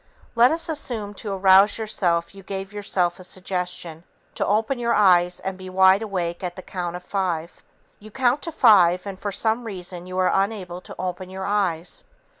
[0.33, 5.39] Let us assume to arouse yourself you gave yourself a suggestion to open your eyes
[5.39, 7.61] and be wide awake at the count of five.
[7.99, 12.03] You count to five and for some reason you are unable to open your eyes.